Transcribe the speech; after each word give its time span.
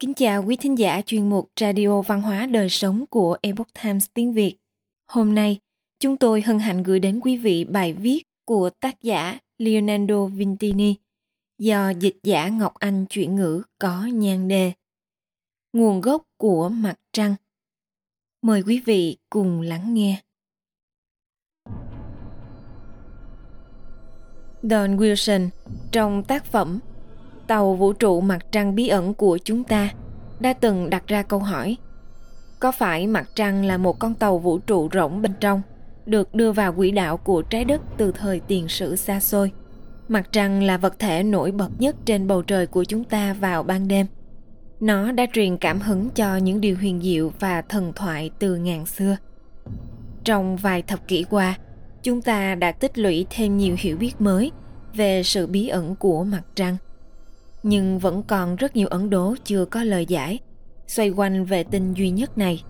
Kính 0.00 0.14
chào 0.14 0.44
quý 0.46 0.56
thính 0.56 0.78
giả 0.78 1.02
chuyên 1.06 1.30
mục 1.30 1.50
Radio 1.60 2.02
Văn 2.02 2.22
hóa 2.22 2.46
Đời 2.46 2.68
Sống 2.68 3.04
của 3.10 3.36
Epoch 3.42 3.68
Times 3.82 4.06
tiếng 4.14 4.32
Việt. 4.32 4.56
Hôm 5.06 5.34
nay, 5.34 5.58
chúng 5.98 6.16
tôi 6.16 6.42
hân 6.42 6.58
hạnh 6.58 6.82
gửi 6.82 7.00
đến 7.00 7.20
quý 7.20 7.36
vị 7.36 7.64
bài 7.64 7.92
viết 7.92 8.22
của 8.44 8.70
tác 8.70 9.02
giả 9.02 9.38
Leonardo 9.58 10.24
Vintini 10.24 10.94
do 11.58 11.90
dịch 11.90 12.16
giả 12.22 12.48
Ngọc 12.48 12.74
Anh 12.74 13.06
chuyển 13.06 13.36
ngữ 13.36 13.62
có 13.78 14.06
nhan 14.06 14.48
đề 14.48 14.72
Nguồn 15.72 16.00
gốc 16.00 16.22
của 16.36 16.68
mặt 16.68 16.96
trăng. 17.12 17.34
Mời 18.42 18.62
quý 18.62 18.82
vị 18.86 19.16
cùng 19.30 19.60
lắng 19.60 19.94
nghe. 19.94 20.22
Don 24.62 24.96
Wilson 24.96 25.48
trong 25.92 26.24
tác 26.24 26.44
phẩm 26.44 26.80
Tàu 27.50 27.74
vũ 27.74 27.92
trụ 27.92 28.20
mặt 28.20 28.46
trăng 28.52 28.74
bí 28.74 28.88
ẩn 28.88 29.14
của 29.14 29.38
chúng 29.44 29.64
ta 29.64 29.90
đã 30.40 30.52
từng 30.52 30.90
đặt 30.90 31.06
ra 31.06 31.22
câu 31.22 31.38
hỏi 31.38 31.76
Có 32.60 32.72
phải 32.72 33.06
mặt 33.06 33.28
trăng 33.34 33.64
là 33.64 33.76
một 33.76 33.98
con 33.98 34.14
tàu 34.14 34.38
vũ 34.38 34.58
trụ 34.58 34.88
rỗng 34.92 35.22
bên 35.22 35.32
trong 35.40 35.62
được 36.06 36.34
đưa 36.34 36.52
vào 36.52 36.72
quỹ 36.72 36.90
đạo 36.90 37.16
của 37.16 37.42
trái 37.42 37.64
đất 37.64 37.80
từ 37.96 38.12
thời 38.12 38.40
tiền 38.40 38.68
sử 38.68 38.96
xa 38.96 39.20
xôi? 39.20 39.52
Mặt 40.08 40.28
trăng 40.32 40.62
là 40.62 40.76
vật 40.76 40.98
thể 40.98 41.22
nổi 41.22 41.52
bật 41.52 41.68
nhất 41.78 41.96
trên 42.04 42.26
bầu 42.26 42.42
trời 42.42 42.66
của 42.66 42.84
chúng 42.84 43.04
ta 43.04 43.32
vào 43.32 43.62
ban 43.62 43.88
đêm. 43.88 44.06
Nó 44.80 45.12
đã 45.12 45.26
truyền 45.32 45.56
cảm 45.56 45.80
hứng 45.80 46.10
cho 46.10 46.36
những 46.36 46.60
điều 46.60 46.76
huyền 46.76 47.00
diệu 47.02 47.32
và 47.40 47.62
thần 47.62 47.92
thoại 47.96 48.30
từ 48.38 48.56
ngàn 48.56 48.86
xưa. 48.86 49.16
Trong 50.24 50.56
vài 50.56 50.82
thập 50.82 51.08
kỷ 51.08 51.24
qua, 51.30 51.58
chúng 52.02 52.22
ta 52.22 52.54
đã 52.54 52.72
tích 52.72 52.98
lũy 52.98 53.26
thêm 53.30 53.56
nhiều 53.56 53.76
hiểu 53.78 53.96
biết 53.96 54.20
mới 54.20 54.52
về 54.94 55.22
sự 55.22 55.46
bí 55.46 55.68
ẩn 55.68 55.96
của 55.96 56.24
mặt 56.24 56.42
trăng 56.54 56.76
nhưng 57.62 57.98
vẫn 57.98 58.22
còn 58.22 58.56
rất 58.56 58.76
nhiều 58.76 58.88
ẩn 58.88 59.10
đố 59.10 59.34
chưa 59.44 59.64
có 59.64 59.84
lời 59.84 60.06
giải 60.06 60.38
xoay 60.86 61.10
quanh 61.10 61.44
vệ 61.44 61.64
tinh 61.64 61.94
duy 61.94 62.10
nhất 62.10 62.38
này 62.38 62.62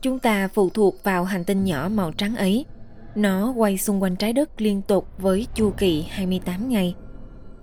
chúng 0.00 0.18
ta 0.18 0.48
phụ 0.48 0.70
thuộc 0.70 1.04
vào 1.04 1.24
hành 1.24 1.44
tinh 1.44 1.64
nhỏ 1.64 1.88
màu 1.92 2.12
trắng 2.12 2.36
ấy 2.36 2.64
nó 3.14 3.52
quay 3.56 3.78
xung 3.78 4.02
quanh 4.02 4.16
trái 4.16 4.32
đất 4.32 4.60
liên 4.60 4.82
tục 4.82 5.08
với 5.18 5.46
chu 5.54 5.72
kỳ 5.76 6.02
28 6.02 6.68
ngày 6.68 6.94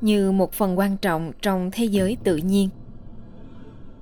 như 0.02 0.32
một 0.32 0.54
phần 0.54 0.78
quan 0.80 0.98
trọng 0.98 1.32
trong 1.42 1.70
thế 1.72 1.86
giới 1.86 2.17
tự 2.23 2.36
nhiên. 2.36 2.70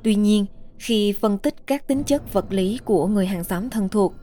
Tuy 0.03 0.15
nhiên, 0.15 0.45
khi 0.79 1.13
phân 1.21 1.37
tích 1.37 1.55
các 1.67 1.87
tính 1.87 2.03
chất 2.03 2.33
vật 2.33 2.45
lý 2.53 2.79
của 2.85 3.07
người 3.07 3.25
hàng 3.25 3.43
xóm 3.43 3.69
thân 3.69 3.89
thuộc, 3.89 4.13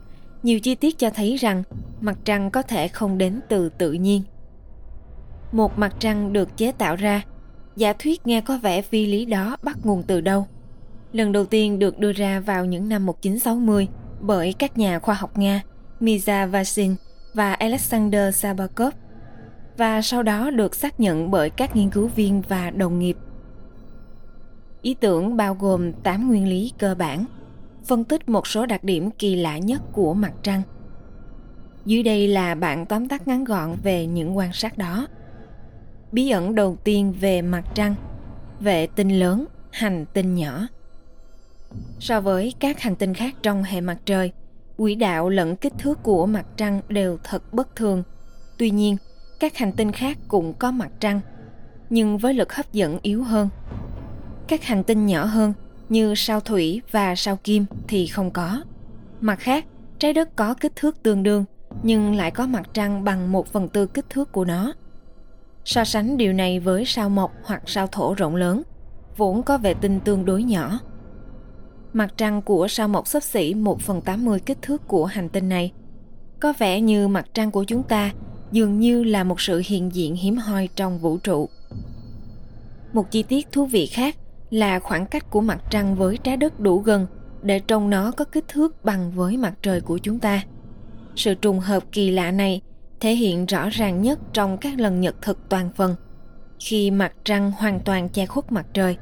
nhiều 0.43 0.59
chi 0.59 0.75
tiết 0.75 0.97
cho 0.97 1.09
thấy 1.09 1.35
rằng 1.35 1.63
mặt 2.01 2.17
trăng 2.23 2.51
có 2.51 2.61
thể 2.61 2.87
không 2.87 3.17
đến 3.17 3.39
từ 3.49 3.69
tự 3.69 3.91
nhiên. 3.91 4.21
Một 5.51 5.77
mặt 5.77 5.95
trăng 5.99 6.33
được 6.33 6.57
chế 6.57 6.71
tạo 6.71 6.95
ra, 6.95 7.21
giả 7.75 7.93
thuyết 7.93 8.27
nghe 8.27 8.41
có 8.41 8.57
vẻ 8.57 8.81
phi 8.81 9.05
lý 9.05 9.25
đó 9.25 9.57
bắt 9.63 9.77
nguồn 9.83 10.03
từ 10.03 10.21
đâu. 10.21 10.47
Lần 11.11 11.31
đầu 11.31 11.45
tiên 11.45 11.79
được 11.79 11.99
đưa 11.99 12.11
ra 12.11 12.39
vào 12.39 12.65
những 12.65 12.89
năm 12.89 13.05
1960 13.05 13.87
bởi 14.21 14.53
các 14.53 14.77
nhà 14.77 14.99
khoa 14.99 15.15
học 15.15 15.37
Nga 15.37 15.61
Miza 15.99 16.49
Vasin 16.49 16.95
và 17.33 17.53
Alexander 17.53 18.35
Sabakov 18.35 18.93
và 19.77 20.01
sau 20.01 20.23
đó 20.23 20.49
được 20.49 20.75
xác 20.75 20.99
nhận 20.99 21.31
bởi 21.31 21.49
các 21.49 21.75
nghiên 21.75 21.89
cứu 21.89 22.07
viên 22.07 22.41
và 22.49 22.69
đồng 22.69 22.99
nghiệp. 22.99 23.17
Ý 24.81 24.93
tưởng 24.93 25.37
bao 25.37 25.55
gồm 25.59 25.93
8 25.93 26.27
nguyên 26.27 26.47
lý 26.47 26.73
cơ 26.77 26.95
bản, 26.95 27.25
phân 27.85 28.03
tích 28.03 28.29
một 28.29 28.47
số 28.47 28.65
đặc 28.65 28.83
điểm 28.83 29.11
kỳ 29.11 29.35
lạ 29.35 29.57
nhất 29.57 29.81
của 29.91 30.13
mặt 30.13 30.33
trăng. 30.43 30.61
Dưới 31.85 32.03
đây 32.03 32.27
là 32.27 32.55
bản 32.55 32.85
tóm 32.85 33.07
tắt 33.07 33.27
ngắn 33.27 33.43
gọn 33.43 33.75
về 33.83 34.05
những 34.05 34.37
quan 34.37 34.53
sát 34.53 34.77
đó. 34.77 35.07
Bí 36.15 36.29
ẩn 36.29 36.55
đầu 36.55 36.77
tiên 36.83 37.13
về 37.19 37.41
mặt 37.41 37.63
trăng, 37.73 37.95
vệ 38.59 38.87
tinh 38.87 39.19
lớn, 39.19 39.45
hành 39.71 40.05
tinh 40.13 40.35
nhỏ. 40.35 40.67
So 41.99 42.21
với 42.21 42.53
các 42.59 42.79
hành 42.79 42.95
tinh 42.95 43.13
khác 43.13 43.35
trong 43.41 43.63
hệ 43.63 43.81
mặt 43.81 43.97
trời, 44.05 44.31
quỹ 44.77 44.95
đạo 44.95 45.29
lẫn 45.29 45.55
kích 45.55 45.73
thước 45.77 46.03
của 46.03 46.25
mặt 46.25 46.45
trăng 46.57 46.81
đều 46.89 47.17
thật 47.23 47.53
bất 47.53 47.75
thường. 47.75 48.03
Tuy 48.57 48.69
nhiên, 48.69 48.97
các 49.39 49.57
hành 49.57 49.71
tinh 49.71 49.91
khác 49.91 50.17
cũng 50.27 50.53
có 50.53 50.71
mặt 50.71 50.91
trăng, 50.99 51.19
nhưng 51.89 52.17
với 52.17 52.33
lực 52.33 52.53
hấp 52.53 52.73
dẫn 52.73 52.99
yếu 53.01 53.23
hơn. 53.23 53.49
Các 54.47 54.63
hành 54.63 54.83
tinh 54.83 55.05
nhỏ 55.05 55.25
hơn 55.25 55.53
như 55.89 56.15
sao 56.15 56.39
thủy 56.39 56.81
và 56.91 57.15
sao 57.15 57.35
kim 57.43 57.65
thì 57.87 58.07
không 58.07 58.31
có. 58.31 58.63
Mặt 59.21 59.39
khác, 59.39 59.65
trái 59.99 60.13
đất 60.13 60.35
có 60.35 60.53
kích 60.53 60.75
thước 60.75 61.03
tương 61.03 61.23
đương 61.23 61.45
nhưng 61.83 62.15
lại 62.15 62.31
có 62.31 62.47
mặt 62.47 62.69
trăng 62.73 63.03
bằng 63.03 63.31
một 63.31 63.47
phần 63.47 63.69
tư 63.69 63.87
kích 63.87 64.09
thước 64.09 64.31
của 64.31 64.45
nó. 64.45 64.73
So 65.65 65.83
sánh 65.83 66.17
điều 66.17 66.33
này 66.33 66.59
với 66.59 66.85
sao 66.85 67.09
mộc 67.09 67.31
hoặc 67.43 67.61
sao 67.65 67.87
thổ 67.87 68.13
rộng 68.13 68.35
lớn, 68.35 68.61
vốn 69.17 69.43
có 69.43 69.57
vệ 69.57 69.73
tinh 69.73 69.99
tương 69.99 70.25
đối 70.25 70.43
nhỏ. 70.43 70.79
Mặt 71.93 72.13
trăng 72.17 72.41
của 72.41 72.67
sao 72.67 72.87
mộc 72.87 73.07
xấp 73.07 73.23
xỉ 73.23 73.53
1 73.53 73.81
phần 73.81 74.01
80 74.01 74.39
kích 74.39 74.61
thước 74.61 74.87
của 74.87 75.05
hành 75.05 75.29
tinh 75.29 75.49
này. 75.49 75.71
Có 76.39 76.53
vẻ 76.57 76.81
như 76.81 77.07
mặt 77.07 77.25
trăng 77.33 77.51
của 77.51 77.63
chúng 77.63 77.83
ta 77.83 78.11
dường 78.51 78.79
như 78.79 79.03
là 79.03 79.23
một 79.23 79.41
sự 79.41 79.61
hiện 79.65 79.93
diện 79.93 80.15
hiếm 80.15 80.37
hoi 80.37 80.69
trong 80.75 80.99
vũ 80.99 81.17
trụ. 81.17 81.49
Một 82.93 83.11
chi 83.11 83.23
tiết 83.23 83.51
thú 83.51 83.65
vị 83.65 83.85
khác 83.85 84.15
là 84.49 84.79
khoảng 84.79 85.05
cách 85.05 85.29
của 85.29 85.41
mặt 85.41 85.63
trăng 85.69 85.95
với 85.95 86.17
trái 86.17 86.37
đất 86.37 86.59
đủ 86.59 86.79
gần 86.79 87.07
để 87.41 87.59
trông 87.59 87.89
nó 87.89 88.11
có 88.11 88.25
kích 88.25 88.47
thước 88.47 88.85
bằng 88.85 89.11
với 89.11 89.37
mặt 89.37 89.53
trời 89.61 89.81
của 89.81 89.97
chúng 89.97 90.19
ta. 90.19 90.43
Sự 91.15 91.33
trùng 91.33 91.59
hợp 91.59 91.83
kỳ 91.91 92.11
lạ 92.11 92.31
này 92.31 92.61
thể 93.05 93.15
hiện 93.15 93.45
rõ 93.45 93.69
ràng 93.69 94.01
nhất 94.01 94.19
trong 94.33 94.57
các 94.57 94.79
lần 94.79 95.01
nhật 95.01 95.15
thực 95.21 95.49
toàn 95.49 95.69
phần, 95.75 95.95
khi 96.59 96.91
mặt 96.91 97.13
trăng 97.23 97.51
hoàn 97.51 97.79
toàn 97.79 98.09
che 98.09 98.25
khuất 98.25 98.51
mặt 98.51 98.65
trời. 98.73 98.97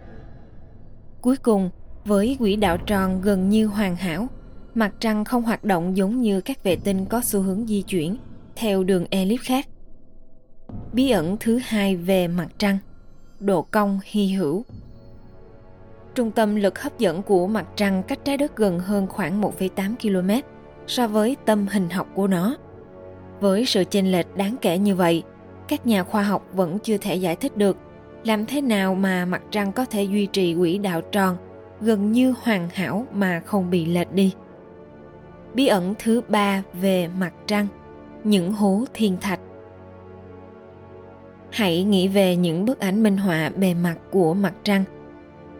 Cuối 1.22 1.38
cùng, 1.38 1.70
với 2.06 2.36
quỹ 2.40 2.56
đạo 2.56 2.78
tròn 2.78 3.22
gần 3.22 3.50
như 3.50 3.66
hoàn 3.66 3.96
hảo, 3.96 4.28
mặt 4.76 4.94
trăng 5.00 5.26
không 5.26 5.44
hoạt 5.44 5.64
động 5.64 5.98
giống 5.98 6.22
như 6.22 6.42
các 6.42 6.64
vệ 6.64 6.76
tinh 6.76 7.06
có 7.06 7.22
xu 7.22 7.42
hướng 7.42 7.68
di 7.68 7.82
chuyển 7.82 8.18
theo 8.56 8.84
đường 8.84 9.06
elip 9.10 9.40
khác. 9.42 9.68
Bí 10.94 11.10
ẩn 11.10 11.38
thứ 11.40 11.60
hai 11.64 11.96
về 11.96 12.28
mặt 12.28 12.48
trăng, 12.58 12.78
độ 13.40 13.62
cong 13.62 14.00
hy 14.04 14.28
hữu 14.28 14.64
Trung 16.16 16.32
tâm 16.32 16.56
lực 16.56 16.80
hấp 16.80 17.00
dẫn 17.00 17.24
của 17.24 17.48
mặt 17.48 17.66
trăng 17.76 18.04
cách 18.08 18.20
trái 18.26 18.38
đất 18.38 18.56
gần 18.56 18.80
hơn 18.80 19.08
khoảng 19.08 19.42
1,8 19.42 19.96
km 19.96 20.48
so 20.88 21.08
với 21.08 21.38
tâm 21.46 21.68
hình 21.68 21.90
học 21.90 22.08
của 22.16 22.28
nó. 22.28 22.58
Với 23.44 23.66
sự 23.66 23.84
chênh 23.90 24.12
lệch 24.12 24.38
đáng 24.38 24.56
kể 24.62 24.78
như 24.78 24.96
vậy, 24.96 25.24
các 25.68 25.88
nhà 25.88 26.04
khoa 26.04 26.24
học 26.24 26.48
vẫn 26.54 26.80
chưa 26.80 26.98
thể 26.98 27.16
giải 27.16 27.36
thích 27.36 27.58
được 27.58 27.78
làm 28.24 28.46
thế 28.46 28.62
nào 28.62 28.96
mà 28.96 29.26
mặt 29.26 29.42
trăng 29.52 29.72
có 29.72 29.86
thể 29.86 30.04
duy 30.04 30.26
trì 30.26 30.56
quỹ 30.56 30.78
đạo 30.78 31.02
tròn 31.02 31.38
gần 31.82 32.12
như 32.12 32.34
hoàn 32.42 32.70
hảo 32.74 33.06
mà 33.14 33.42
không 33.46 33.70
bị 33.70 33.86
lệch 33.86 34.12
đi. 34.14 34.34
Bí 35.54 35.68
ẩn 35.68 35.94
thứ 36.00 36.22
ba 36.28 36.64
về 36.74 37.08
mặt 37.20 37.34
trăng, 37.48 37.68
những 38.24 38.54
hố 38.54 38.84
thiên 38.94 39.18
thạch. 39.22 39.40
Hãy 41.50 41.84
nghĩ 41.84 42.08
về 42.08 42.36
những 42.36 42.66
bức 42.66 42.80
ảnh 42.80 43.04
minh 43.04 43.18
họa 43.18 43.50
bề 43.56 43.74
mặt 43.74 43.96
của 44.12 44.34
mặt 44.34 44.54
trăng– 44.64 44.84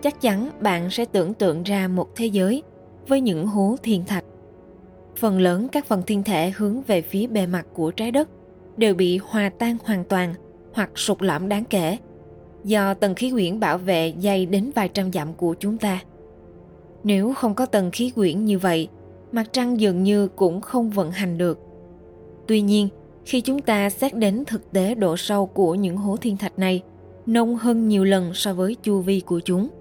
chắc 0.02 0.22
chắn 0.22 0.50
bạn 0.60 0.90
sẽ 0.90 1.06
tưởng 1.06 1.34
tượng 1.34 1.64
ra 1.64 1.88
một 1.88 2.08
thế 2.16 2.26
giới 2.26 2.64
với 3.08 3.22
những 3.22 3.48
hố 3.48 3.76
thiên 3.84 4.06
thạch. 4.06 4.24
Phần 5.16 5.40
lớn 5.40 5.68
các 5.72 5.86
phần 5.86 6.02
thiên 6.08 6.24
thể 6.24 6.52
hướng 6.58 6.82
về 6.82 7.02
phía 7.02 7.28
bề 7.28 7.46
mặt 7.46 7.68
của 7.74 7.92
trái 7.92 8.12
đất 8.12 8.30
đều 8.78 8.96
bị 8.96 9.18
hòa 9.18 9.50
tan 9.60 9.78
hoàn 9.84 10.04
toàn 10.04 10.34
hoặc 10.74 10.90
sụt 10.96 11.22
lõm 11.22 11.50
đáng 11.50 11.64
kể 11.66 11.98
do 12.64 12.94
tầng 12.94 13.16
khí 13.16 13.32
quyển 13.32 13.60
bảo 13.60 13.78
vệ 13.78 14.14
dày 14.20 14.46
đến 14.46 14.72
vài 14.76 14.90
trăm 14.90 15.12
dặm 15.12 15.34
của 15.34 15.56
chúng 15.60 15.78
ta. 15.78 16.00
Nếu 17.04 17.34
không 17.34 17.56
có 17.56 17.66
tầng 17.66 17.92
khí 17.92 18.12
quyển 18.16 18.46
như 18.46 18.60
vậy, 18.60 18.88
mặt 19.32 19.44
trăng 19.52 19.80
dường 19.80 20.04
như 20.04 20.28
cũng 20.28 20.62
không 20.62 20.90
vận 20.90 21.12
hành 21.12 21.38
được. 21.38 21.60
Tuy 22.48 22.62
nhiên, 22.62 22.88
khi 23.26 23.42
chúng 23.42 23.62
ta 23.62 23.90
xét 23.90 24.16
đến 24.16 24.44
thực 24.48 24.72
tế 24.72 24.96
độ 24.96 25.18
sâu 25.18 25.46
của 25.46 25.76
những 25.76 25.98
hố 25.98 26.18
thiên 26.18 26.38
thạch 26.38 26.60
này, 26.60 26.82
nông 27.26 27.56
hơn 27.56 27.88
nhiều 27.88 28.04
lần 28.04 28.34
so 28.34 28.54
với 28.54 28.76
chu 28.84 29.02
vi 29.02 29.20
của 29.20 29.40
chúng– 29.40 29.70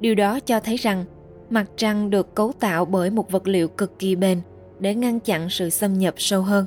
Điều 0.00 0.14
đó 0.14 0.40
cho 0.40 0.60
thấy 0.60 0.76
rằng 0.76 1.04
mặt 1.50 1.70
trăng 1.76 2.10
được 2.10 2.34
cấu 2.34 2.52
tạo 2.60 2.84
bởi 2.84 3.10
một 3.10 3.30
vật 3.30 3.48
liệu 3.48 3.68
cực 3.68 3.98
kỳ 3.98 4.16
bền 4.16 4.40
để 4.80 4.94
ngăn 4.94 5.20
chặn 5.20 5.50
sự 5.50 5.70
xâm 5.70 5.98
nhập 5.98 6.14
sâu 6.16 6.42
hơn. 6.42 6.66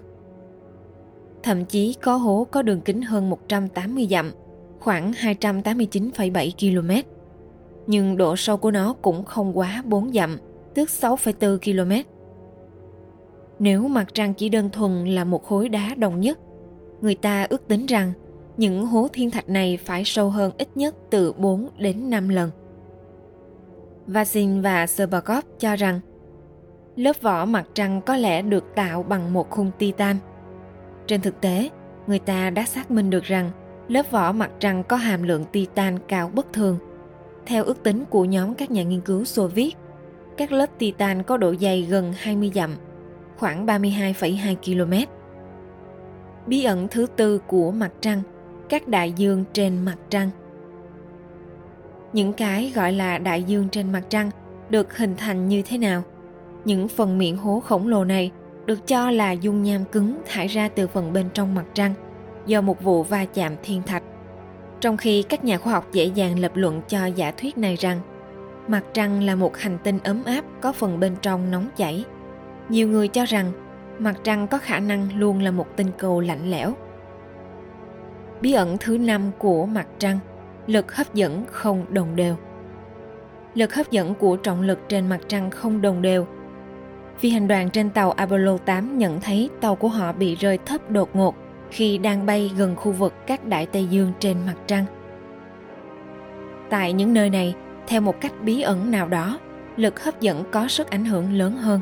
Thậm 1.43 1.65
chí 1.65 1.95
có 2.01 2.15
hố 2.15 2.47
có 2.51 2.61
đường 2.61 2.81
kính 2.81 3.01
hơn 3.01 3.29
180 3.29 4.07
dặm, 4.09 4.31
khoảng 4.79 5.11
289,7 5.11 6.51
km. 6.59 7.09
Nhưng 7.87 8.17
độ 8.17 8.35
sâu 8.35 8.57
của 8.57 8.71
nó 8.71 8.93
cũng 9.01 9.25
không 9.25 9.57
quá 9.57 9.83
4 9.85 10.13
dặm, 10.13 10.37
tức 10.73 10.89
6,4 10.89 11.57
km. 11.57 12.09
Nếu 13.59 13.87
mặt 13.87 14.13
trăng 14.13 14.33
chỉ 14.33 14.49
đơn 14.49 14.69
thuần 14.69 15.05
là 15.05 15.23
một 15.23 15.43
khối 15.43 15.69
đá 15.69 15.95
đồng 15.97 16.19
nhất, 16.19 16.39
người 17.01 17.15
ta 17.15 17.47
ước 17.49 17.67
tính 17.67 17.85
rằng 17.85 18.13
những 18.57 18.85
hố 18.85 19.07
thiên 19.13 19.31
thạch 19.31 19.49
này 19.49 19.77
phải 19.77 20.03
sâu 20.05 20.29
hơn 20.29 20.51
ít 20.57 20.67
nhất 20.75 20.95
từ 21.09 21.33
4 21.33 21.69
đến 21.77 22.09
5 22.09 22.29
lần. 22.29 22.49
Vasin 24.07 24.61
và 24.61 24.87
Serbakov 24.87 25.43
cho 25.59 25.75
rằng 25.75 25.99
lớp 26.95 27.21
vỏ 27.21 27.45
mặt 27.45 27.65
trăng 27.73 28.01
có 28.01 28.15
lẽ 28.15 28.41
được 28.41 28.75
tạo 28.75 29.03
bằng 29.03 29.33
một 29.33 29.49
khung 29.49 29.71
titan. 29.79 30.15
Trên 31.07 31.21
thực 31.21 31.41
tế, 31.41 31.69
người 32.07 32.19
ta 32.19 32.49
đã 32.49 32.65
xác 32.65 32.91
minh 32.91 33.09
được 33.09 33.23
rằng 33.23 33.51
lớp 33.87 34.11
vỏ 34.11 34.31
mặt 34.31 34.51
trăng 34.59 34.83
có 34.83 34.97
hàm 34.97 35.23
lượng 35.23 35.45
titan 35.51 35.99
cao 36.07 36.31
bất 36.33 36.53
thường. 36.53 36.77
Theo 37.45 37.63
ước 37.63 37.83
tính 37.83 38.05
của 38.09 38.25
nhóm 38.25 38.55
các 38.55 38.71
nhà 38.71 38.83
nghiên 38.83 39.01
cứu 39.01 39.25
Xô 39.25 39.47
Viết, 39.47 39.75
các 40.37 40.51
lớp 40.51 40.65
Titan 40.77 41.23
có 41.23 41.37
độ 41.37 41.55
dày 41.55 41.81
gần 41.81 42.13
20 42.17 42.51
dặm, 42.55 42.75
khoảng 43.37 43.65
32,2 43.65 44.55
km. 44.55 45.11
Bí 46.47 46.63
ẩn 46.63 46.87
thứ 46.87 47.07
tư 47.15 47.39
của 47.47 47.71
mặt 47.71 47.91
trăng, 48.01 48.21
các 48.69 48.87
đại 48.87 49.11
dương 49.11 49.43
trên 49.53 49.85
mặt 49.85 49.95
trăng. 50.09 50.29
Những 52.13 52.33
cái 52.33 52.71
gọi 52.75 52.91
là 52.91 53.17
đại 53.17 53.43
dương 53.43 53.69
trên 53.69 53.91
mặt 53.91 54.03
trăng 54.09 54.31
được 54.69 54.97
hình 54.97 55.15
thành 55.17 55.47
như 55.47 55.61
thế 55.61 55.77
nào? 55.77 56.03
Những 56.65 56.87
phần 56.87 57.17
miệng 57.17 57.37
hố 57.37 57.59
khổng 57.59 57.87
lồ 57.87 58.03
này 58.03 58.31
được 58.65 58.87
cho 58.87 59.11
là 59.11 59.31
dung 59.31 59.63
nham 59.63 59.85
cứng 59.85 60.21
thải 60.25 60.47
ra 60.47 60.69
từ 60.69 60.87
phần 60.87 61.13
bên 61.13 61.29
trong 61.33 61.55
mặt 61.55 61.65
trăng 61.73 61.93
do 62.45 62.61
một 62.61 62.83
vụ 62.83 63.03
va 63.03 63.25
chạm 63.25 63.53
thiên 63.63 63.81
thạch. 63.83 64.03
Trong 64.79 64.97
khi 64.97 65.23
các 65.23 65.43
nhà 65.43 65.57
khoa 65.57 65.73
học 65.73 65.87
dễ 65.91 66.05
dàng 66.05 66.39
lập 66.39 66.51
luận 66.55 66.81
cho 66.87 67.05
giả 67.05 67.31
thuyết 67.31 67.57
này 67.57 67.75
rằng 67.75 67.99
mặt 68.67 68.83
trăng 68.93 69.23
là 69.23 69.35
một 69.35 69.57
hành 69.57 69.77
tinh 69.83 69.99
ấm 70.03 70.23
áp 70.23 70.45
có 70.61 70.71
phần 70.71 70.99
bên 70.99 71.15
trong 71.21 71.51
nóng 71.51 71.67
chảy. 71.75 72.05
Nhiều 72.69 72.87
người 72.87 73.07
cho 73.07 73.25
rằng 73.25 73.51
mặt 73.99 74.15
trăng 74.23 74.47
có 74.47 74.57
khả 74.57 74.79
năng 74.79 75.19
luôn 75.19 75.41
là 75.41 75.51
một 75.51 75.67
tinh 75.75 75.87
cầu 75.97 76.19
lạnh 76.19 76.51
lẽo. 76.51 76.73
Bí 78.41 78.53
ẩn 78.53 78.77
thứ 78.79 78.97
năm 78.97 79.31
của 79.37 79.65
mặt 79.65 79.87
trăng, 79.99 80.19
lực 80.67 80.95
hấp 80.95 81.13
dẫn 81.13 81.43
không 81.51 81.85
đồng 81.89 82.15
đều. 82.15 82.35
Lực 83.53 83.73
hấp 83.73 83.91
dẫn 83.91 84.15
của 84.15 84.35
trọng 84.35 84.61
lực 84.61 84.79
trên 84.89 85.09
mặt 85.09 85.19
trăng 85.27 85.51
không 85.51 85.81
đồng 85.81 86.01
đều. 86.01 86.27
Phi 87.23 87.29
hành 87.29 87.47
đoàn 87.47 87.69
trên 87.69 87.89
tàu 87.89 88.11
Apollo 88.11 88.57
8 88.57 88.97
nhận 88.97 89.21
thấy 89.21 89.49
tàu 89.61 89.75
của 89.75 89.87
họ 89.87 90.11
bị 90.11 90.35
rơi 90.35 90.57
thấp 90.57 90.91
đột 90.91 91.15
ngột 91.15 91.35
khi 91.69 91.97
đang 91.97 92.25
bay 92.25 92.51
gần 92.57 92.75
khu 92.75 92.91
vực 92.91 93.13
các 93.27 93.45
đại 93.45 93.65
Tây 93.65 93.85
Dương 93.85 94.11
trên 94.19 94.37
mặt 94.45 94.55
trăng. 94.67 94.85
Tại 96.69 96.93
những 96.93 97.13
nơi 97.13 97.29
này, 97.29 97.55
theo 97.87 98.01
một 98.01 98.21
cách 98.21 98.31
bí 98.41 98.61
ẩn 98.61 98.91
nào 98.91 99.07
đó, 99.07 99.39
lực 99.77 100.03
hấp 100.03 100.21
dẫn 100.21 100.43
có 100.51 100.67
sức 100.67 100.89
ảnh 100.89 101.05
hưởng 101.05 101.33
lớn 101.33 101.57
hơn. 101.57 101.79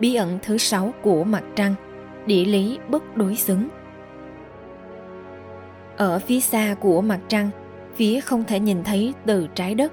Bí 0.00 0.14
ẩn 0.14 0.38
thứ 0.42 0.58
sáu 0.58 0.94
của 1.02 1.24
mặt 1.24 1.44
trăng, 1.56 1.74
địa 2.26 2.44
lý 2.44 2.78
bất 2.88 3.16
đối 3.16 3.36
xứng. 3.36 3.68
Ở 5.96 6.18
phía 6.18 6.40
xa 6.40 6.74
của 6.80 7.00
mặt 7.00 7.20
trăng, 7.28 7.50
phía 7.94 8.20
không 8.20 8.44
thể 8.44 8.60
nhìn 8.60 8.84
thấy 8.84 9.14
từ 9.26 9.46
trái 9.54 9.74
đất, 9.74 9.92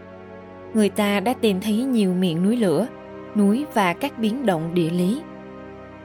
người 0.74 0.90
ta 0.90 1.20
đã 1.20 1.34
tìm 1.34 1.62
thấy 1.62 1.76
nhiều 1.76 2.14
miệng 2.14 2.44
núi 2.44 2.56
lửa, 2.56 2.88
núi 3.36 3.66
và 3.74 3.94
các 3.94 4.20
biến 4.20 4.46
động 4.46 4.74
địa 4.74 4.90
lý. 4.90 5.22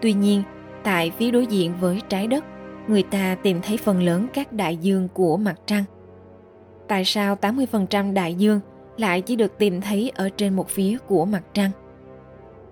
Tuy 0.00 0.12
nhiên, 0.12 0.42
tại 0.82 1.12
phía 1.18 1.30
đối 1.30 1.46
diện 1.46 1.72
với 1.80 2.00
trái 2.08 2.26
đất, 2.26 2.44
người 2.88 3.02
ta 3.02 3.36
tìm 3.42 3.60
thấy 3.62 3.76
phần 3.76 4.02
lớn 4.02 4.26
các 4.34 4.52
đại 4.52 4.76
dương 4.76 5.08
của 5.14 5.36
mặt 5.36 5.54
trăng. 5.66 5.84
Tại 6.88 7.04
sao 7.04 7.36
80% 7.40 8.14
đại 8.14 8.34
dương 8.34 8.60
lại 8.96 9.20
chỉ 9.20 9.36
được 9.36 9.58
tìm 9.58 9.80
thấy 9.80 10.12
ở 10.14 10.28
trên 10.36 10.56
một 10.56 10.68
phía 10.68 10.98
của 11.06 11.24
mặt 11.24 11.42
trăng? 11.52 11.70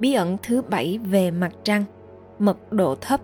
Bí 0.01 0.13
ẩn 0.13 0.37
thứ 0.43 0.63
bảy 0.63 0.99
về 1.05 1.31
mặt 1.31 1.53
trăng, 1.63 1.85
mật 2.39 2.73
độ 2.73 2.95
thấp. 2.95 3.21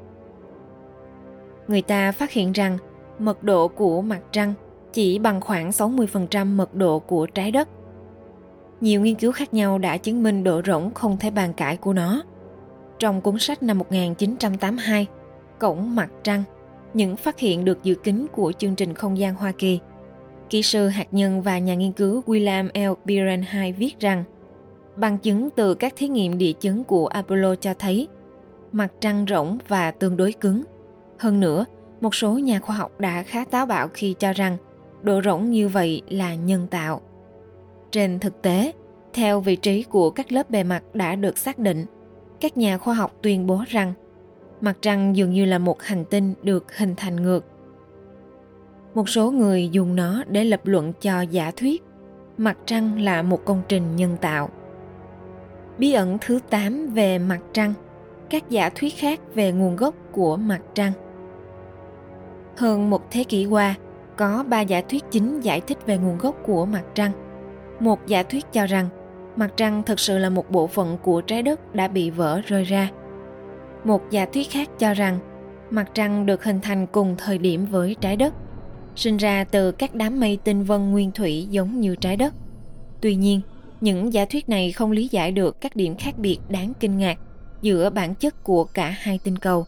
Người 1.69 1.83
ta 1.83 2.13
phát 2.13 2.31
hiện 2.31 2.53
rằng 2.53 2.79
mật 3.19 3.43
độ 3.43 3.69
của 3.69 4.03
mặt 4.03 4.21
trăng 4.33 4.55
chỉ 4.93 5.19
bằng 5.19 5.41
khoảng 5.41 5.71
60% 5.71 6.57
mật 6.57 6.75
độ 6.75 6.99
của 6.99 7.27
trái 7.27 7.51
đất. 7.51 7.69
Nhiều 8.81 9.01
nghiên 9.01 9.15
cứu 9.15 9.33
khác 9.33 9.55
nhau 9.55 9.79
đã 9.79 9.97
chứng 9.97 10.23
minh 10.23 10.45
độ 10.45 10.63
rỗng 10.67 10.95
không 10.95 11.17
thể 11.17 11.31
bàn 11.31 11.53
cãi 11.53 11.77
của 11.77 11.93
nó. 11.93 12.23
Trong 12.99 13.21
cuốn 13.21 13.39
sách 13.39 13.63
năm 13.63 13.79
1982, 13.79 15.07
Cổng 15.59 15.95
mặt 15.95 16.11
trăng, 16.23 16.43
những 16.95 17.17
phát 17.17 17.39
hiện 17.39 17.65
được 17.65 17.83
dự 17.83 17.95
kính 17.95 18.27
của 18.33 18.53
chương 18.59 18.75
trình 18.75 18.95
không 18.95 19.19
gian 19.19 19.35
Hoa 19.35 19.53
Kỳ, 19.59 19.79
kỹ 20.51 20.63
sư 20.63 20.89
hạt 20.89 21.07
nhân 21.11 21.43
và 21.43 21.59
nhà 21.59 21.75
nghiên 21.75 21.93
cứu 21.93 22.23
William 22.27 22.69
L. 22.75 22.95
Birenheim 23.05 23.75
viết 23.75 24.01
rằng 24.01 24.25
bằng 24.97 25.19
chứng 25.19 25.51
từ 25.51 25.75
các 25.75 25.93
thí 25.97 26.09
nghiệm 26.09 26.39
địa 26.39 26.53
chấn 26.61 26.85
của 26.85 27.07
Apollo 27.07 27.55
cho 27.55 27.75
thấy 27.75 28.09
mặt 28.73 28.89
trăng 29.01 29.27
rỗng 29.29 29.59
và 29.69 29.91
tương 29.91 30.17
đối 30.17 30.33
cứng. 30.33 30.63
Hơn 31.19 31.41
nữa, 31.41 31.65
một 32.01 32.15
số 32.15 32.39
nhà 32.39 32.61
khoa 32.61 32.77
học 32.77 33.01
đã 33.01 33.23
khá 33.23 33.45
táo 33.45 33.67
bạo 33.67 33.89
khi 33.95 34.15
cho 34.19 34.33
rằng 34.33 34.57
độ 35.03 35.23
rỗng 35.25 35.51
như 35.51 35.69
vậy 35.69 36.03
là 36.09 36.35
nhân 36.35 36.67
tạo. 36.71 37.01
Trên 37.91 38.19
thực 38.19 38.43
tế, 38.43 38.73
theo 39.13 39.41
vị 39.41 39.57
trí 39.57 39.83
của 39.83 40.11
các 40.11 40.33
lớp 40.33 40.51
bề 40.51 40.63
mặt 40.63 40.83
đã 40.95 41.17
được 41.17 41.39
xác 41.39 41.59
định, 41.59 41.87
các 42.41 42.57
nhà 42.57 42.79
khoa 42.79 42.95
học 42.95 43.13
tuyên 43.23 43.47
bố 43.47 43.63
rằng 43.69 43.93
mặt 44.61 44.77
trăng 44.81 45.17
dường 45.17 45.33
như 45.33 45.45
là 45.45 45.59
một 45.59 45.83
hành 45.83 46.05
tinh 46.05 46.35
được 46.43 46.77
hình 46.77 46.95
thành 46.97 47.17
ngược. 47.17 47.45
Một 48.95 49.09
số 49.09 49.31
người 49.31 49.69
dùng 49.69 49.97
nó 49.97 50.25
để 50.29 50.45
lập 50.45 50.61
luận 50.65 50.93
cho 51.01 51.21
giả 51.21 51.51
thuyết 51.57 51.83
mặt 52.39 52.59
trăng 52.67 53.01
là 53.01 53.23
một 53.23 53.45
công 53.45 53.63
trình 53.69 53.97
nhân 53.97 54.17
tạo. 54.21 54.51
Bí 55.79 55.93
ẩn 55.93 56.19
thứ 56.21 56.39
8 56.51 56.87
về 56.87 57.19
mặt 57.19 57.41
trăng, 57.53 57.75
các 58.31 58.51
giả 58.51 58.71
thuyết 58.75 58.95
khác 58.97 59.21
về 59.35 59.53
nguồn 59.53 59.77
gốc 59.77 59.95
của 60.13 60.37
mặt 60.37 60.61
trăng. 60.75 60.93
Hơn 62.57 62.91
một 62.91 63.11
thế 63.11 63.25
kỷ 63.25 63.47
qua, 63.47 63.75
có 64.17 64.45
ba 64.49 64.61
giả 64.61 64.83
thuyết 64.89 65.05
chính 65.11 65.41
giải 65.41 65.61
thích 65.61 65.79
về 65.87 65.99
nguồn 65.99 66.19
gốc 66.19 66.37
của 66.47 66.67
mặt 66.67 66.83
trăng. 66.95 67.13
Một 67.81 68.07
giả 68.07 68.23
thuyết 68.23 68.45
cho 68.53 68.67
rằng 68.67 68.89
mặt 69.37 69.51
trăng 69.57 69.83
thực 69.83 70.01
sự 70.01 70.19
là 70.19 70.31
một 70.31 70.51
bộ 70.51 70.67
phận 70.67 70.99
của 71.03 71.21
trái 71.21 71.43
đất 71.43 71.75
đã 71.75 71.89
bị 71.89 72.11
vỡ 72.11 72.41
rơi 72.47 72.65
ra. 72.65 72.91
Một 73.85 74.03
giả 74.11 74.27
thuyết 74.33 74.51
khác 74.51 74.69
cho 74.79 74.95
rằng 74.95 75.19
mặt 75.71 75.91
trăng 75.95 76.27
được 76.27 76.45
hình 76.45 76.61
thành 76.61 76.87
cùng 76.87 77.15
thời 77.19 77.39
điểm 77.39 77.67
với 77.67 77.97
trái 78.01 78.17
đất, 78.17 78.35
sinh 78.97 79.17
ra 79.17 79.45
từ 79.45 79.73
các 79.73 79.95
đám 79.95 80.21
mây 80.21 80.39
tinh 80.45 80.65
vân 80.65 80.91
nguyên 80.91 81.13
thủy 81.13 81.47
giống 81.51 81.81
như 81.81 81.97
trái 81.97 82.17
đất. 82.17 82.35
Tuy 83.01 83.15
nhiên, 83.15 83.41
những 83.81 84.13
giả 84.13 84.25
thuyết 84.25 84.49
này 84.49 84.73
không 84.73 84.91
lý 84.93 85.09
giải 85.09 85.33
được 85.33 85.61
các 85.61 85.77
điểm 85.77 85.97
khác 85.97 86.19
biệt 86.19 86.39
đáng 86.49 86.73
kinh 86.81 86.99
ngạc 86.99 87.19
giữa 87.63 87.91
bản 87.91 88.15
chất 88.15 88.45
của 88.45 88.65
cả 88.65 88.97
hai 88.99 89.19
tinh 89.25 89.37
cầu. 89.37 89.67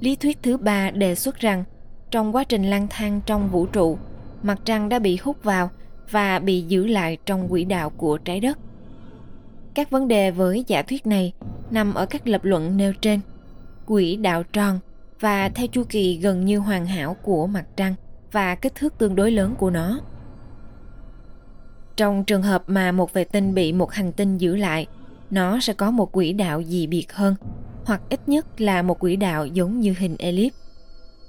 Lý 0.00 0.16
thuyết 0.16 0.38
thứ 0.42 0.56
ba 0.56 0.90
đề 0.90 1.14
xuất 1.14 1.38
rằng 1.38 1.64
trong 2.10 2.34
quá 2.34 2.44
trình 2.44 2.70
lang 2.70 2.86
thang 2.90 3.20
trong 3.26 3.48
vũ 3.48 3.66
trụ, 3.66 3.98
mặt 4.42 4.58
trăng 4.64 4.88
đã 4.88 4.98
bị 4.98 5.18
hút 5.22 5.44
vào 5.44 5.70
và 6.12 6.38
bị 6.38 6.62
giữ 6.62 6.86
lại 6.86 7.18
trong 7.26 7.48
quỹ 7.48 7.64
đạo 7.64 7.90
của 7.90 8.18
trái 8.18 8.40
đất. 8.40 8.58
Các 9.74 9.90
vấn 9.90 10.08
đề 10.08 10.30
với 10.30 10.64
giả 10.66 10.82
thuyết 10.82 11.06
này 11.06 11.32
nằm 11.70 11.94
ở 11.94 12.06
các 12.06 12.26
lập 12.28 12.44
luận 12.44 12.76
nêu 12.76 12.92
trên. 13.00 13.20
Quỹ 13.86 14.16
đạo 14.16 14.42
tròn 14.42 14.78
và 15.20 15.48
theo 15.48 15.66
chu 15.66 15.84
kỳ 15.88 16.16
gần 16.16 16.44
như 16.44 16.58
hoàn 16.58 16.86
hảo 16.86 17.16
của 17.22 17.46
mặt 17.46 17.64
trăng 17.76 17.94
và 18.32 18.54
kích 18.54 18.74
thước 18.74 18.98
tương 18.98 19.14
đối 19.14 19.30
lớn 19.30 19.54
của 19.58 19.70
nó. 19.70 20.00
Trong 21.96 22.24
trường 22.24 22.42
hợp 22.42 22.62
mà 22.66 22.92
một 22.92 23.12
vệ 23.12 23.24
tinh 23.24 23.54
bị 23.54 23.72
một 23.72 23.92
hành 23.92 24.12
tinh 24.12 24.38
giữ 24.38 24.56
lại, 24.56 24.86
nó 25.30 25.60
sẽ 25.60 25.72
có 25.72 25.90
một 25.90 26.12
quỹ 26.12 26.32
đạo 26.32 26.62
dị 26.62 26.86
biệt 26.86 27.12
hơn, 27.12 27.34
hoặc 27.84 28.02
ít 28.08 28.28
nhất 28.28 28.60
là 28.60 28.82
một 28.82 29.00
quỹ 29.00 29.16
đạo 29.16 29.46
giống 29.46 29.80
như 29.80 29.94
hình 29.98 30.16
elip. 30.18 30.52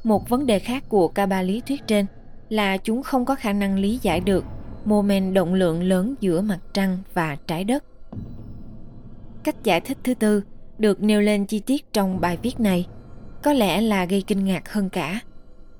Một 0.03 0.29
vấn 0.29 0.45
đề 0.45 0.59
khác 0.59 0.83
của 0.89 1.07
cả 1.07 1.25
ba 1.25 1.41
lý 1.41 1.61
thuyết 1.67 1.87
trên 1.87 2.05
là 2.49 2.77
chúng 2.77 3.03
không 3.03 3.25
có 3.25 3.35
khả 3.35 3.53
năng 3.53 3.79
lý 3.79 3.99
giải 4.01 4.19
được 4.19 4.45
mô 4.85 5.01
men 5.01 5.33
động 5.33 5.53
lượng 5.53 5.83
lớn 5.83 6.15
giữa 6.19 6.41
mặt 6.41 6.59
trăng 6.73 6.97
và 7.13 7.37
trái 7.47 7.63
đất. 7.63 7.83
Cách 9.43 9.63
giải 9.63 9.81
thích 9.81 9.97
thứ 10.03 10.13
tư 10.13 10.43
được 10.77 11.03
nêu 11.03 11.21
lên 11.21 11.45
chi 11.45 11.59
tiết 11.59 11.93
trong 11.93 12.21
bài 12.21 12.37
viết 12.41 12.59
này 12.59 12.87
có 13.43 13.53
lẽ 13.53 13.81
là 13.81 14.05
gây 14.05 14.21
kinh 14.21 14.45
ngạc 14.45 14.69
hơn 14.69 14.89
cả. 14.89 15.19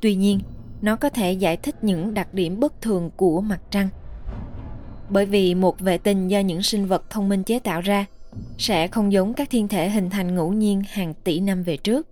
Tuy 0.01 0.15
nhiên, 0.15 0.39
nó 0.81 0.95
có 0.95 1.09
thể 1.09 1.31
giải 1.31 1.57
thích 1.57 1.83
những 1.83 2.13
đặc 2.13 2.33
điểm 2.33 2.59
bất 2.59 2.81
thường 2.81 3.11
của 3.17 3.41
mặt 3.41 3.59
trăng. 3.69 3.89
Bởi 5.09 5.25
vì 5.25 5.55
một 5.55 5.79
vệ 5.79 5.97
tinh 5.97 6.27
do 6.27 6.39
những 6.39 6.63
sinh 6.63 6.85
vật 6.85 7.09
thông 7.09 7.29
minh 7.29 7.43
chế 7.43 7.59
tạo 7.59 7.81
ra 7.81 8.05
sẽ 8.57 8.87
không 8.87 9.11
giống 9.11 9.33
các 9.33 9.49
thiên 9.49 9.67
thể 9.67 9.89
hình 9.89 10.09
thành 10.09 10.35
ngẫu 10.35 10.53
nhiên 10.53 10.81
hàng 10.89 11.13
tỷ 11.23 11.39
năm 11.39 11.63
về 11.63 11.77
trước. 11.77 12.07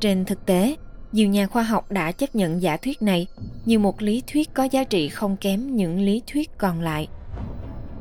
Trên 0.00 0.24
thực 0.24 0.46
tế, 0.46 0.76
nhiều 1.12 1.28
nhà 1.28 1.46
khoa 1.46 1.62
học 1.62 1.92
đã 1.92 2.12
chấp 2.12 2.34
nhận 2.34 2.62
giả 2.62 2.76
thuyết 2.76 3.02
này 3.02 3.26
như 3.64 3.78
một 3.78 4.02
lý 4.02 4.22
thuyết 4.26 4.54
có 4.54 4.64
giá 4.64 4.84
trị 4.84 5.08
không 5.08 5.36
kém 5.36 5.76
những 5.76 6.00
lý 6.00 6.22
thuyết 6.26 6.50
còn 6.58 6.80
lại. 6.80 7.08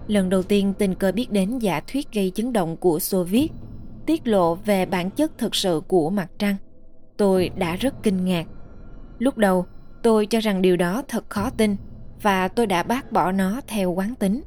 Lần 0.07 0.29
đầu 0.29 0.43
tiên 0.43 0.73
tình 0.77 0.95
cờ 0.95 1.11
biết 1.11 1.31
đến 1.31 1.59
giả 1.59 1.81
thuyết 1.91 2.07
gây 2.13 2.31
chấn 2.35 2.53
động 2.53 2.77
của 2.77 2.99
Xô 2.99 3.23
Viết, 3.23 3.51
tiết 4.05 4.27
lộ 4.27 4.55
về 4.55 4.85
bản 4.85 5.09
chất 5.09 5.37
thực 5.37 5.55
sự 5.55 5.81
của 5.87 6.09
mặt 6.09 6.27
trăng. 6.37 6.55
Tôi 7.17 7.49
đã 7.55 7.75
rất 7.75 8.03
kinh 8.03 8.25
ngạc. 8.25 8.45
Lúc 9.19 9.37
đầu, 9.37 9.65
tôi 10.03 10.25
cho 10.25 10.39
rằng 10.39 10.61
điều 10.61 10.77
đó 10.77 11.03
thật 11.07 11.29
khó 11.29 11.49
tin 11.49 11.75
và 12.21 12.47
tôi 12.47 12.67
đã 12.67 12.83
bác 12.83 13.11
bỏ 13.11 13.31
nó 13.31 13.61
theo 13.67 13.91
quán 13.91 14.15
tính. 14.15 14.41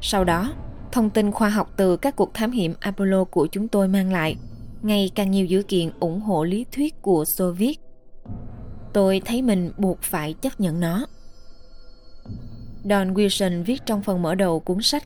Sau 0.00 0.24
đó, 0.24 0.52
thông 0.92 1.10
tin 1.10 1.32
khoa 1.32 1.48
học 1.48 1.72
từ 1.76 1.96
các 1.96 2.16
cuộc 2.16 2.34
thám 2.34 2.50
hiểm 2.50 2.74
Apollo 2.80 3.24
của 3.24 3.46
chúng 3.46 3.68
tôi 3.68 3.88
mang 3.88 4.12
lại 4.12 4.36
ngày 4.82 5.10
càng 5.14 5.30
nhiều 5.30 5.46
dữ 5.46 5.62
kiện 5.62 5.90
ủng 6.00 6.20
hộ 6.20 6.44
lý 6.44 6.66
thuyết 6.72 7.02
của 7.02 7.24
soviet 7.24 7.76
tôi 8.96 9.22
thấy 9.24 9.42
mình 9.42 9.70
buộc 9.76 10.02
phải 10.02 10.32
chấp 10.32 10.60
nhận 10.60 10.80
nó. 10.80 11.06
Don 12.84 13.14
Wilson 13.14 13.64
viết 13.64 13.82
trong 13.86 14.02
phần 14.02 14.22
mở 14.22 14.34
đầu 14.34 14.60
cuốn 14.60 14.82
sách 14.82 15.02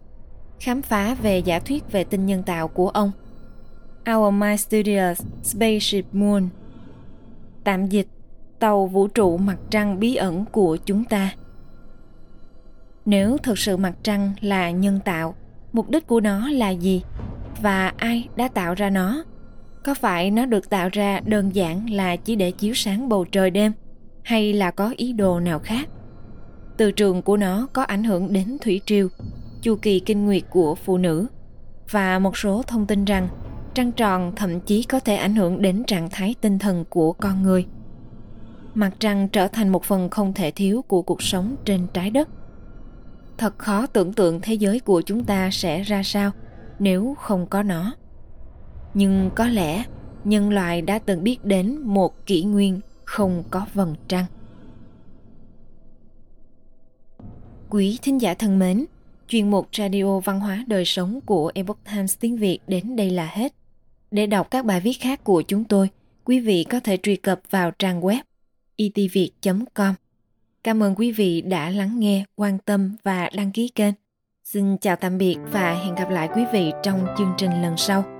khám 0.61 0.83
phá 0.83 1.15
về 1.15 1.39
giả 1.39 1.59
thuyết 1.59 1.93
về 1.93 2.05
tinh 2.05 2.27
nhân 2.27 2.43
tạo 2.43 2.69
của 2.69 2.89
ông. 2.89 3.13
Our 4.15 4.35
Mysterious 4.35 5.23
Spaceship 5.43 6.15
Moon 6.15 6.49
Tạm 7.65 7.87
dịch, 7.87 8.07
Tàu 8.59 8.87
vũ 8.87 9.09
trụ 9.09 9.37
mặt 9.37 9.59
trăng 9.71 10.01
bí 10.01 10.15
ẩn 10.15 10.45
của 10.45 10.77
chúng 10.77 11.05
ta 11.05 11.35
nếu 13.05 13.39
thực 13.39 13.59
sự 13.59 13.77
mặt 13.77 13.95
trăng 14.03 14.33
là 14.41 14.71
nhân 14.71 15.01
tạo, 15.05 15.35
mục 15.73 15.91
đích 15.91 16.07
của 16.07 16.21
nó 16.21 16.51
là 16.51 16.71
gì 16.71 17.03
và 17.63 17.93
ai 17.97 18.29
đã 18.37 18.49
tạo 18.49 18.75
ra 18.75 18.91
nó 18.91 19.25
có 19.85 19.95
phải 19.95 20.31
nó 20.31 20.47
được 20.47 20.71
tạo 20.71 20.89
ra 20.93 21.21
đơn 21.25 21.55
giản 21.55 21.91
là 21.91 22.17
chỉ 22.17 22.37
để 22.37 22.51
chiếu 22.51 22.75
sáng 22.75 23.09
bầu 23.09 23.25
trời 23.25 23.51
đêm, 23.51 23.73
hay 24.23 24.53
là 24.53 24.71
có 24.71 24.95
ý 24.97 25.13
đồ 25.13 25.41
nào 25.41 25.59
khác? 25.59 25.89
Từ 26.77 26.93
trường 26.93 27.23
của 27.23 27.37
nó 27.37 27.69
có 27.73 27.83
ảnh 27.83 28.05
hưởng 28.05 28.33
đến 28.33 28.57
thủy 28.61 28.81
triều, 28.87 29.09
chu 29.63 29.77
kỳ 29.77 30.01
kinh 30.01 30.27
nguyệt 30.27 30.43
của 30.51 30.75
phụ 30.75 30.99
nữ, 30.99 31.27
và 31.91 32.19
một 32.19 32.37
số 32.37 32.63
thông 32.63 32.87
tin 32.87 33.05
rằng 33.05 33.29
trăng 33.75 33.93
tròn 33.93 34.33
thậm 34.37 34.61
chí 34.61 34.83
có 34.83 35.01
thể 35.01 35.17
ảnh 35.17 35.35
hưởng 35.35 35.63
đến 35.63 35.85
trạng 35.87 36.11
thái 36.11 36.35
tinh 36.41 36.59
thần 36.59 36.85
của 36.91 37.13
con 37.13 37.43
người. 37.43 37.67
Mặt 38.75 38.91
trăng 38.99 39.29
trở 39.29 39.49
thành 39.49 39.69
một 39.69 39.85
phần 39.85 40.11
không 40.11 40.33
thể 40.33 40.51
thiếu 40.51 40.85
của 40.89 41.03
cuộc 41.03 41.23
sống 41.23 41.57
trên 41.65 41.87
trái 41.95 42.11
đất. 42.11 42.29
Thật 43.39 43.59
khó 43.59 43.87
tưởng 43.87 44.13
tượng 44.13 44.41
thế 44.41 44.55
giới 44.55 44.81
của 44.81 45.03
chúng 45.03 45.25
ta 45.25 45.51
sẽ 45.53 45.83
ra 45.83 46.03
sao 46.03 46.31
nếu 46.79 47.17
không 47.21 47.47
có 47.47 47.63
nó 47.63 47.93
nhưng 48.95 49.31
có 49.35 49.47
lẽ 49.47 49.85
nhân 50.25 50.51
loại 50.51 50.83
đã 50.83 50.99
từng 50.99 51.25
biết 51.25 51.45
đến 51.45 51.79
một 51.79 52.27
kỷ 52.27 52.43
nguyên 52.45 52.81
không 53.05 53.45
có 53.51 53.67
vầng 53.75 53.95
trăng 54.09 54.25
quý 57.71 57.99
thính 58.03 58.21
giả 58.21 58.35
thân 58.35 58.59
mến 58.59 58.85
chuyên 59.29 59.51
mục 59.51 59.69
radio 59.77 60.19
văn 60.19 60.41
hóa 60.41 60.65
đời 60.67 60.85
sống 60.85 61.21
của 61.21 61.53
epoch 61.55 61.79
times 61.85 62.17
tiếng 62.21 62.37
việt 62.37 62.59
đến 62.67 62.97
đây 62.97 63.11
là 63.11 63.27
hết 63.27 63.55
để 64.11 64.27
đọc 64.27 64.51
các 64.51 64.65
bài 64.65 64.81
viết 64.81 64.93
khác 65.01 65.25
của 65.25 65.43
chúng 65.43 65.65
tôi 65.65 65.89
quý 66.25 66.41
vị 66.41 66.65
có 66.71 66.81
thể 66.81 66.97
truy 66.97 67.17
cập 67.17 67.41
vào 67.51 67.71
trang 67.71 68.01
web 68.01 68.23
itviet 68.77 69.31
com 69.75 69.95
Cảm 70.65 70.83
ơn 70.83 70.95
quý 70.95 71.13
vị 71.13 71.41
đã 71.41 71.71
lắng 71.71 71.99
nghe, 71.99 72.25
quan 72.37 72.59
tâm 72.59 72.97
và 73.03 73.31
đăng 73.35 73.53
ký 73.53 73.69
kênh. 73.69 73.95
Xin 74.45 74.77
chào 74.79 74.97
tạm 74.97 75.19
biệt 75.19 75.37
và 75.53 75.75
hẹn 75.75 75.95
gặp 75.95 76.11
lại 76.11 76.29
quý 76.37 76.43
vị 76.53 76.73
trong 76.83 77.07
chương 77.19 77.35
trình 77.39 77.63
lần 77.63 77.77
sau. 77.77 78.20